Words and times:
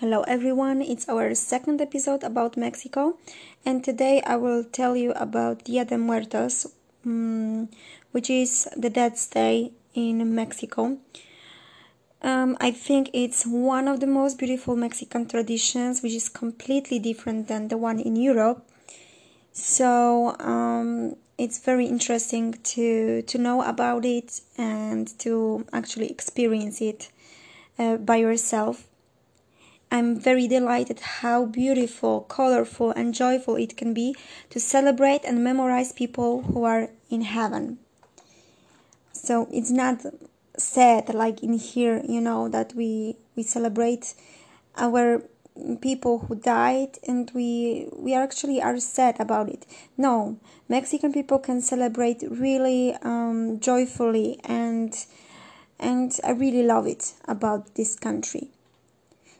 Hello 0.00 0.22
everyone, 0.28 0.80
it's 0.80 1.08
our 1.08 1.34
second 1.34 1.80
episode 1.80 2.22
about 2.22 2.56
Mexico, 2.56 3.18
and 3.66 3.82
today 3.82 4.22
I 4.24 4.36
will 4.36 4.62
tell 4.62 4.94
you 4.94 5.10
about 5.16 5.64
Dia 5.64 5.84
de 5.84 5.98
Muertos, 5.98 6.68
um, 7.04 7.68
which 8.12 8.30
is 8.30 8.68
the 8.76 8.90
Dead's 8.90 9.26
Day 9.26 9.72
in 9.94 10.36
Mexico. 10.36 10.98
Um, 12.22 12.56
I 12.60 12.70
think 12.70 13.10
it's 13.12 13.44
one 13.44 13.88
of 13.88 13.98
the 13.98 14.06
most 14.06 14.38
beautiful 14.38 14.76
Mexican 14.76 15.26
traditions, 15.26 16.00
which 16.00 16.14
is 16.14 16.28
completely 16.28 17.00
different 17.00 17.48
than 17.48 17.66
the 17.66 17.76
one 17.76 17.98
in 17.98 18.14
Europe. 18.14 18.64
So 19.50 20.36
um, 20.38 21.16
it's 21.38 21.58
very 21.58 21.86
interesting 21.86 22.52
to 22.52 23.22
to 23.22 23.36
know 23.36 23.62
about 23.62 24.04
it 24.04 24.42
and 24.56 25.08
to 25.18 25.66
actually 25.72 26.08
experience 26.08 26.80
it 26.80 27.10
uh, 27.80 27.96
by 27.96 28.18
yourself. 28.18 28.87
I'm 29.90 30.18
very 30.20 30.46
delighted 30.46 31.00
how 31.00 31.46
beautiful, 31.46 32.20
colorful, 32.22 32.90
and 32.90 33.14
joyful 33.14 33.56
it 33.56 33.76
can 33.76 33.94
be 33.94 34.14
to 34.50 34.60
celebrate 34.60 35.24
and 35.24 35.42
memorize 35.42 35.92
people 35.92 36.42
who 36.42 36.64
are 36.64 36.88
in 37.10 37.22
heaven. 37.22 37.78
So 39.12 39.48
it's 39.50 39.70
not 39.70 40.04
sad 40.58 41.14
like 41.14 41.42
in 41.42 41.54
here, 41.54 42.02
you 42.06 42.20
know, 42.20 42.48
that 42.48 42.74
we 42.74 43.16
we 43.34 43.42
celebrate 43.42 44.14
our 44.76 45.22
people 45.80 46.20
who 46.20 46.34
died 46.34 46.98
and 47.06 47.30
we 47.34 47.88
we 47.92 48.14
actually 48.14 48.60
are 48.60 48.78
sad 48.78 49.18
about 49.18 49.48
it. 49.48 49.66
No, 49.96 50.38
Mexican 50.68 51.12
people 51.12 51.38
can 51.38 51.60
celebrate 51.60 52.22
really 52.28 52.94
um, 53.02 53.58
joyfully 53.60 54.38
and 54.44 54.94
and 55.78 56.18
I 56.24 56.32
really 56.32 56.62
love 56.62 56.86
it 56.86 57.14
about 57.26 57.74
this 57.74 57.96
country. 57.96 58.50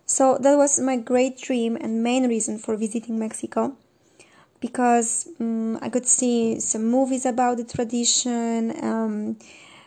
So 0.09 0.39
that 0.41 0.57
was 0.57 0.81
my 0.81 0.97
great 0.97 1.37
dream 1.37 1.77
and 1.77 2.03
main 2.03 2.27
reason 2.29 2.57
for 2.57 2.77
visiting 2.77 3.19
Mexico 3.19 3.77
because 4.59 5.29
um, 5.39 5.77
I 5.83 5.91
could 5.91 6.07
see 6.07 6.59
some 6.61 6.87
movies 6.87 7.27
about 7.27 7.59
the 7.59 7.65
tradition. 7.65 8.73
Um, 8.83 9.37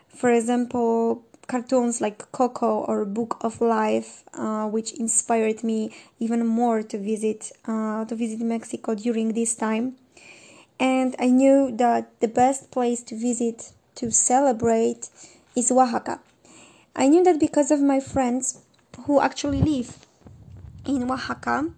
for 0.10 0.30
example, 0.30 1.24
cartoons 1.48 2.02
like 2.02 2.32
Coco 2.32 2.86
or 2.86 3.04
Book 3.04 3.38
of 3.42 3.62
Life, 3.62 4.24
uh, 4.36 4.68
which 4.68 4.94
inspired 4.94 5.64
me 5.64 5.92
even 6.20 6.46
more 6.46 6.84
to 6.84 7.00
visit 7.00 7.52
uh, 7.66 8.06
to 8.06 8.16
visit 8.16 8.42
Mexico 8.42 8.94
during 8.94 9.34
this 9.34 9.56
time. 9.56 9.96
And 10.80 11.16
I 11.18 11.32
knew 11.32 11.76
that 11.78 12.20
the 12.20 12.28
best 12.28 12.70
place 12.70 13.02
to 13.04 13.16
visit 13.16 13.72
to 13.96 14.12
celebrate 14.12 15.10
is 15.56 15.72
Oaxaca. 15.72 16.20
I 16.96 17.08
knew 17.08 17.24
that 17.24 17.40
because 17.40 17.72
of 17.72 17.82
my 17.82 18.00
friends 18.00 18.60
who 19.08 19.20
actually 19.20 19.62
live 19.62 19.98
in 20.96 21.10
Oaxaca, 21.10 21.72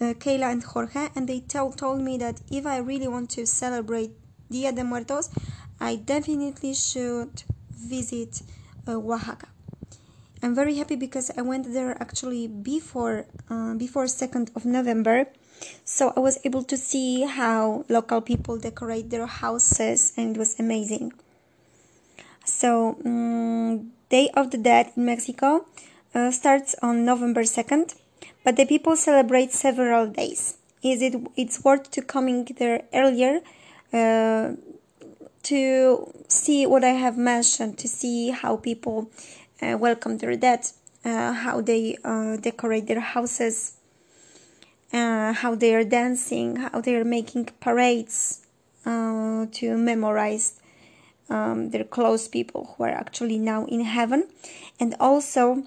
uh, 0.00 0.14
Kayla 0.14 0.52
and 0.52 0.62
Jorge, 0.62 1.08
and 1.14 1.28
they 1.28 1.40
tell, 1.40 1.72
told 1.72 2.00
me 2.00 2.18
that 2.18 2.40
if 2.50 2.66
I 2.66 2.78
really 2.78 3.08
want 3.08 3.30
to 3.30 3.46
celebrate 3.46 4.12
Dia 4.50 4.72
de 4.72 4.84
Muertos, 4.84 5.30
I 5.80 5.96
definitely 5.96 6.74
should 6.74 7.42
visit 7.70 8.42
uh, 8.86 8.92
Oaxaca. 8.92 9.48
I'm 10.42 10.54
very 10.54 10.76
happy 10.76 10.96
because 10.96 11.30
I 11.36 11.42
went 11.42 11.72
there 11.72 12.00
actually 12.00 12.46
before 12.46 13.26
uh, 13.50 13.74
before 13.74 14.04
2nd 14.04 14.54
of 14.54 14.64
November. 14.64 15.26
So 15.84 16.12
I 16.16 16.20
was 16.20 16.38
able 16.44 16.62
to 16.64 16.76
see 16.76 17.24
how 17.24 17.84
local 17.88 18.20
people 18.20 18.56
decorate 18.56 19.10
their 19.10 19.26
houses 19.26 20.12
and 20.16 20.36
it 20.36 20.38
was 20.38 20.60
amazing. 20.60 21.12
So 22.44 22.96
um, 23.04 23.90
Day 24.10 24.30
of 24.34 24.52
the 24.52 24.58
Dead 24.58 24.92
in 24.96 25.04
Mexico 25.06 25.66
uh, 26.14 26.30
starts 26.30 26.76
on 26.82 27.04
November 27.04 27.42
2nd 27.42 27.94
but 28.44 28.56
the 28.56 28.64
people 28.64 28.96
celebrate 28.96 29.52
several 29.52 30.06
days. 30.06 30.58
Is 30.82 31.02
it 31.02 31.14
it's 31.36 31.64
worth 31.64 31.90
to 31.92 32.02
coming 32.02 32.44
there 32.58 32.84
earlier 32.94 33.40
uh, 33.92 34.52
to 35.44 36.12
see 36.28 36.66
what 36.66 36.84
I 36.84 36.90
have 36.90 37.16
mentioned, 37.16 37.78
to 37.78 37.88
see 37.88 38.30
how 38.30 38.56
people 38.56 39.10
uh, 39.62 39.76
welcome 39.78 40.18
their 40.18 40.36
dead, 40.36 40.66
uh, 41.04 41.32
how 41.32 41.60
they 41.60 41.96
uh, 42.04 42.36
decorate 42.36 42.86
their 42.86 43.00
houses, 43.00 43.76
uh, 44.92 45.32
how 45.32 45.54
they 45.54 45.74
are 45.74 45.84
dancing, 45.84 46.56
how 46.56 46.80
they 46.80 46.94
are 46.96 47.04
making 47.04 47.46
parades 47.60 48.46
uh, 48.86 49.46
to 49.52 49.76
memorize 49.76 50.60
um, 51.28 51.70
their 51.70 51.84
close 51.84 52.28
people 52.28 52.74
who 52.76 52.84
are 52.84 52.90
actually 52.90 53.38
now 53.38 53.64
in 53.66 53.80
heaven, 53.80 54.28
and 54.80 54.94
also 55.00 55.64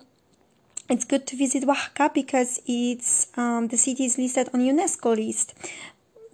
it's 0.92 1.06
good 1.06 1.26
to 1.28 1.38
visit 1.38 1.64
Oaxaca 1.64 2.12
because 2.14 2.62
it's 2.68 3.28
um, 3.38 3.70
the 3.70 3.78
city 3.78 4.06
is 4.06 4.18
listed 4.18 4.50
on 4.54 4.60
UNESCO 4.60 5.16
list 5.16 5.54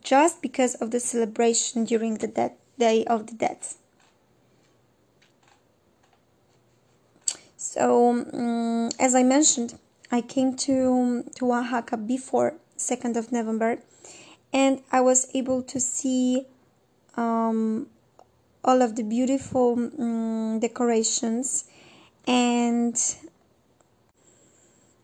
just 0.03 0.41
because 0.41 0.73
of 0.75 0.89
the 0.89 0.99
celebration 0.99 1.85
during 1.85 2.15
the 2.15 2.51
Day 2.79 3.05
of 3.05 3.27
the 3.27 3.35
Dead. 3.35 3.57
So, 7.57 8.25
um, 8.33 8.89
as 8.99 9.13
I 9.13 9.21
mentioned, 9.21 9.77
I 10.11 10.21
came 10.21 10.55
to 10.65 11.23
to 11.35 11.53
Oaxaca 11.53 11.97
before 11.97 12.55
2nd 12.77 13.15
of 13.15 13.31
November, 13.31 13.77
and 14.51 14.81
I 14.91 15.01
was 15.01 15.27
able 15.35 15.61
to 15.63 15.79
see 15.79 16.47
um, 17.15 17.87
all 18.63 18.81
of 18.81 18.95
the 18.95 19.03
beautiful 19.03 19.73
um, 19.99 20.59
decorations 20.59 21.65
and 22.25 22.97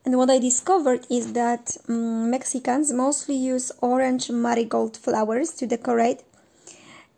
and 0.05 0.17
what 0.17 0.29
I 0.29 0.37
discovered 0.39 1.07
is 1.09 1.33
that 1.33 1.77
um, 1.87 2.29
Mexicans 2.29 2.91
mostly 2.91 3.35
use 3.35 3.71
orange 3.81 4.29
marigold 4.29 4.97
flowers 4.97 5.51
to 5.53 5.67
decorate, 5.67 6.23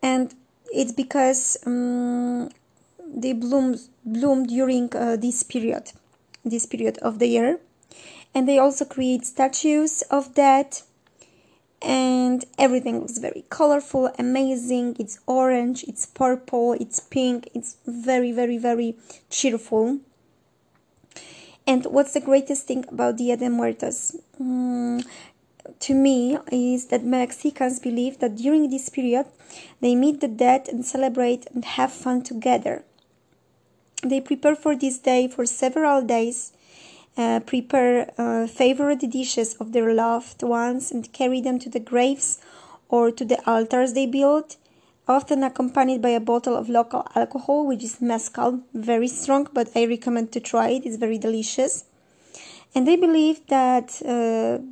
and 0.03 0.33
it's 0.71 0.91
because 0.91 1.57
um, 1.65 2.49
they 3.03 3.33
bloom 3.33 3.77
bloom 4.03 4.45
during 4.45 4.95
uh, 4.95 5.15
this 5.15 5.41
period, 5.41 5.91
this 6.43 6.65
period 6.65 6.99
of 6.99 7.17
the 7.17 7.27
year, 7.27 7.59
and 8.35 8.47
they 8.47 8.59
also 8.59 8.85
create 8.85 9.25
statues 9.25 10.03
of 10.11 10.35
that, 10.35 10.83
and 11.81 12.45
everything 12.59 12.99
looks 12.99 13.17
very 13.17 13.45
colorful, 13.49 14.11
amazing. 14.19 14.95
It's 14.99 15.19
orange, 15.25 15.83
it's 15.87 16.05
purple, 16.05 16.73
it's 16.73 16.99
pink. 16.99 17.49
It's 17.55 17.77
very, 17.87 18.31
very, 18.31 18.59
very 18.59 18.95
cheerful 19.29 19.99
and 21.67 21.85
what's 21.85 22.13
the 22.13 22.21
greatest 22.21 22.67
thing 22.67 22.85
about 22.89 23.17
Dia 23.17 23.37
de 23.37 23.49
Muertos? 23.49 24.15
Mm, 24.41 25.05
to 25.79 25.93
me, 25.93 26.37
is 26.51 26.87
that 26.87 27.03
Mexicans 27.03 27.79
believe 27.79 28.19
that 28.19 28.35
during 28.35 28.69
this 28.69 28.89
period 28.89 29.25
they 29.81 29.95
meet 29.95 30.21
the 30.21 30.27
dead 30.27 30.67
and 30.69 30.85
celebrate 30.85 31.47
and 31.53 31.65
have 31.65 31.91
fun 31.91 32.21
together. 32.21 32.83
They 34.03 34.21
prepare 34.21 34.55
for 34.55 34.75
this 34.75 34.99
day 34.99 35.27
for 35.27 35.45
several 35.45 36.01
days, 36.03 36.53
uh, 37.17 37.39
prepare 37.39 38.11
uh, 38.17 38.45
favorite 38.45 39.09
dishes 39.09 39.55
of 39.55 39.71
their 39.71 39.93
loved 39.93 40.43
ones, 40.43 40.91
and 40.91 41.11
carry 41.11 41.41
them 41.41 41.57
to 41.59 41.69
the 41.69 41.79
graves 41.79 42.39
or 42.89 43.09
to 43.11 43.25
the 43.25 43.41
altars 43.49 43.93
they 43.93 44.05
build 44.05 44.57
often 45.07 45.43
accompanied 45.43 46.01
by 46.01 46.09
a 46.09 46.19
bottle 46.19 46.55
of 46.55 46.69
local 46.69 47.05
alcohol, 47.15 47.67
which 47.67 47.83
is 47.83 48.01
mezcal, 48.01 48.61
very 48.73 49.07
strong, 49.07 49.47
but 49.53 49.69
I 49.75 49.85
recommend 49.85 50.31
to 50.33 50.39
try 50.39 50.69
it. 50.69 50.85
It's 50.85 50.97
very 50.97 51.17
delicious. 51.17 51.85
And 52.73 52.87
they 52.87 52.95
believe 52.95 53.45
that 53.47 54.01
uh, 54.03 54.63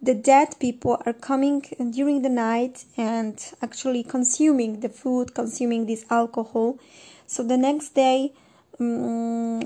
the 0.00 0.14
dead 0.14 0.56
people 0.60 1.00
are 1.06 1.12
coming 1.12 1.62
during 1.90 2.22
the 2.22 2.28
night 2.28 2.84
and 2.96 3.42
actually 3.62 4.02
consuming 4.02 4.80
the 4.80 4.88
food, 4.88 5.34
consuming 5.34 5.86
this 5.86 6.04
alcohol. 6.10 6.78
So 7.26 7.42
the 7.42 7.56
next 7.56 7.94
day, 7.94 8.32
um, 8.78 9.60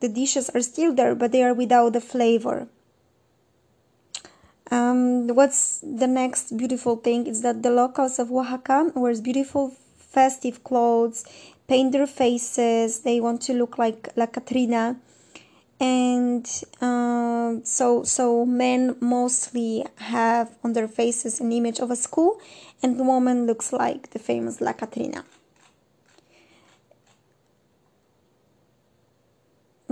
the 0.00 0.08
dishes 0.08 0.50
are 0.50 0.62
still 0.62 0.94
there, 0.94 1.14
but 1.14 1.30
they 1.30 1.42
are 1.42 1.54
without 1.54 1.92
the 1.92 2.00
flavor. 2.00 2.68
Um, 4.70 5.28
what's 5.28 5.80
the 5.80 6.06
next 6.06 6.56
beautiful 6.56 6.96
thing 6.96 7.26
is 7.26 7.42
that 7.42 7.62
the 7.62 7.70
locals 7.70 8.18
of 8.18 8.30
Oaxaca 8.30 8.92
wears 8.94 9.20
beautiful 9.20 9.72
festive 9.96 10.62
clothes, 10.64 11.24
paint 11.66 11.92
their 11.92 12.06
faces. 12.06 13.00
They 13.00 13.20
want 13.20 13.42
to 13.42 13.54
look 13.54 13.78
like 13.78 14.08
La 14.16 14.26
Catrina, 14.26 14.96
and 15.80 16.46
uh, 16.80 17.56
so 17.64 18.04
so 18.04 18.46
men 18.46 18.96
mostly 19.00 19.84
have 19.96 20.56
on 20.62 20.72
their 20.74 20.88
faces 20.88 21.40
an 21.40 21.52
image 21.52 21.80
of 21.80 21.90
a 21.90 21.96
skull, 21.96 22.40
and 22.82 22.98
the 22.98 23.04
woman 23.04 23.46
looks 23.46 23.72
like 23.72 24.10
the 24.10 24.18
famous 24.18 24.60
La 24.60 24.72
Catrina. 24.72 25.24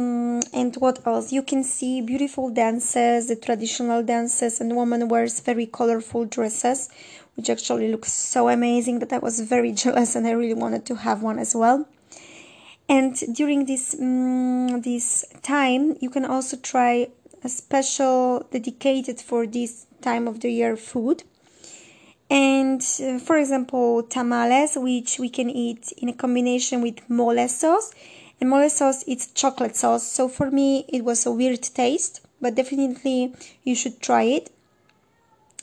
Mm, 0.01 0.49
and 0.55 0.75
what 0.77 1.07
else? 1.07 1.31
You 1.31 1.43
can 1.43 1.63
see 1.63 2.01
beautiful 2.01 2.49
dances, 2.49 3.29
the 3.29 3.37
traditional 3.37 4.03
dances, 4.03 4.59
and 4.59 4.75
woman 4.75 5.09
wears 5.09 5.41
very 5.41 5.67
colorful 5.67 6.25
dresses, 6.25 6.89
which 7.37 7.51
actually 7.51 7.91
looks 7.93 8.11
so 8.11 8.49
amazing 8.49 9.01
that 9.01 9.13
I 9.13 9.19
was 9.19 9.41
very 9.41 9.73
jealous 9.83 10.17
and 10.17 10.27
I 10.27 10.31
really 10.31 10.55
wanted 10.55 10.87
to 10.87 10.95
have 10.95 11.23
one 11.23 11.39
as 11.39 11.55
well. 11.55 11.87
And 12.89 13.15
during 13.35 13.67
this 13.67 13.95
um, 14.01 14.81
this 14.81 15.25
time, 15.43 15.97
you 16.01 16.09
can 16.09 16.25
also 16.25 16.57
try 16.57 17.09
a 17.45 17.49
special 17.49 18.47
dedicated 18.51 19.21
for 19.21 19.47
this 19.47 19.87
time 20.01 20.27
of 20.27 20.41
the 20.41 20.51
year 20.51 20.77
food. 20.79 21.25
And 22.31 22.81
uh, 22.81 23.19
for 23.19 23.37
example, 23.37 24.03
tamales, 24.05 24.77
which 24.77 25.19
we 25.19 25.29
can 25.29 25.51
eat 25.51 25.93
in 25.99 26.09
a 26.09 26.15
combination 26.15 26.81
with 26.81 26.99
mole 27.11 27.47
sauce. 27.49 27.93
And 28.41 28.49
mole 28.49 28.71
sauce 28.71 29.03
is 29.05 29.27
chocolate 29.29 29.77
sauce. 29.77 30.07
So 30.07 30.29
for 30.29 30.51
me, 30.51 30.87
it 30.89 31.05
was 31.05 31.27
a 31.27 31.33
weird 31.33 31.63
taste, 31.63 32.23
but 32.41 32.55
definitely 32.55 33.35
you 33.63 33.75
should 33.75 34.01
try 34.01 34.23
it. 34.23 34.51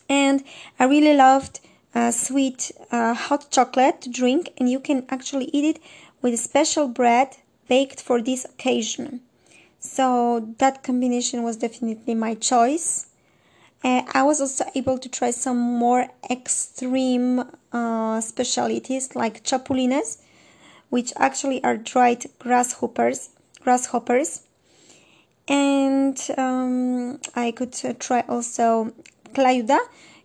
And 0.07 0.43
I 0.79 0.85
really 0.85 1.15
loved 1.15 1.59
uh, 1.95 2.11
sweet 2.11 2.71
uh, 2.91 3.13
hot 3.13 3.49
chocolate 3.49 4.01
to 4.01 4.09
drink, 4.09 4.49
and 4.57 4.69
you 4.69 4.79
can 4.79 5.05
actually 5.09 5.45
eat 5.45 5.75
it 5.75 5.83
with 6.21 6.39
special 6.39 6.87
bread 6.87 7.37
baked 7.67 8.01
for 8.01 8.21
this 8.21 8.45
occasion. 8.45 9.21
So 9.79 10.53
that 10.59 10.83
combination 10.83 11.43
was 11.43 11.57
definitely 11.57 12.15
my 12.15 12.35
choice. 12.35 13.07
Uh, 13.83 14.03
I 14.13 14.23
was 14.23 14.41
also 14.41 14.65
able 14.75 14.97
to 14.97 15.09
try 15.09 15.31
some 15.31 15.57
more 15.57 16.07
extreme 16.29 17.43
uh, 17.71 18.21
specialities 18.21 19.15
like 19.15 19.43
chapulines, 19.43 20.17
which 20.89 21.13
actually 21.17 21.63
are 21.63 21.77
dried 21.77 22.25
grasshoppers. 22.39 23.29
Grasshoppers, 23.61 24.41
and 25.47 26.19
um, 26.37 27.19
I 27.35 27.51
could 27.51 27.75
uh, 27.83 27.93
try 27.99 28.21
also 28.27 28.93
clayuda. 29.33 29.79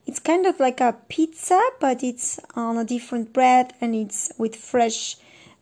It's 0.06 0.18
kind 0.18 0.46
of 0.46 0.58
like 0.58 0.80
a 0.80 0.96
pizza, 1.08 1.60
but 1.80 2.02
it's 2.02 2.40
on 2.56 2.76
a 2.76 2.84
different 2.84 3.32
bread 3.32 3.72
and 3.80 3.94
it's 3.94 4.32
with 4.36 4.56
fresh 4.56 5.16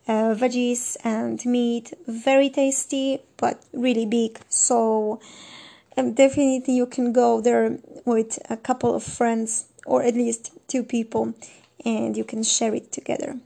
uh, 0.09 0.35
veggies 0.35 0.97
and 1.05 1.45
meat. 1.45 1.93
Very 2.07 2.49
tasty, 2.49 3.19
but 3.37 3.63
really 3.73 4.07
big. 4.07 4.41
So 4.49 5.21
um, 5.97 6.15
definitely 6.15 6.75
you 6.75 6.87
can 6.87 7.13
go 7.13 7.41
there 7.41 7.79
with 8.07 8.39
a 8.49 8.57
couple 8.57 8.95
of 8.95 9.03
friends 9.03 9.67
or 9.85 10.03
at 10.03 10.15
least 10.15 10.53
two 10.69 10.83
people 10.83 11.35
and 11.85 12.17
you 12.17 12.25
can 12.25 12.43
share 12.43 12.75
it 12.75 12.93
together. 12.93 13.39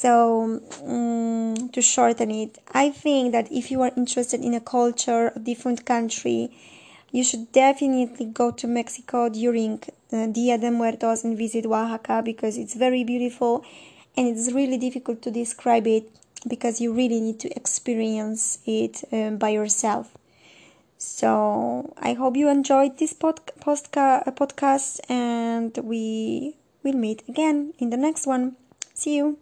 So, 0.00 0.62
um, 0.86 1.68
to 1.72 1.82
shorten 1.82 2.30
it, 2.30 2.56
I 2.72 2.88
think 2.88 3.32
that 3.32 3.52
if 3.52 3.70
you 3.70 3.82
are 3.82 3.92
interested 3.98 4.40
in 4.40 4.54
a 4.54 4.60
culture, 4.60 5.30
a 5.36 5.38
different 5.38 5.84
country, 5.84 6.50
you 7.12 7.22
should 7.22 7.52
definitely 7.52 8.24
go 8.24 8.50
to 8.50 8.66
Mexico 8.66 9.28
during 9.28 9.82
uh, 10.10 10.26
Dia 10.28 10.56
de 10.56 10.70
Muertos 10.70 11.24
and 11.24 11.36
visit 11.36 11.66
Oaxaca 11.66 12.22
because 12.24 12.56
it's 12.56 12.72
very 12.72 13.04
beautiful 13.04 13.62
and 14.16 14.26
it's 14.26 14.50
really 14.52 14.78
difficult 14.78 15.20
to 15.20 15.30
describe 15.30 15.86
it 15.86 16.08
because 16.48 16.80
you 16.80 16.94
really 16.94 17.20
need 17.20 17.38
to 17.40 17.54
experience 17.54 18.58
it 18.64 19.04
um, 19.12 19.36
by 19.36 19.50
yourself. 19.50 20.16
So 20.96 21.92
I 21.98 22.14
hope 22.14 22.38
you 22.38 22.48
enjoyed 22.48 22.96
this 22.96 23.12
pod- 23.12 23.52
postca- 23.60 24.24
podcast 24.34 25.00
and 25.10 25.76
we 25.84 26.56
will 26.82 26.96
meet 26.96 27.22
again 27.28 27.74
in 27.78 27.90
the 27.90 27.98
next 27.98 28.26
one. 28.26 28.56
See 28.94 29.16
you. 29.18 29.40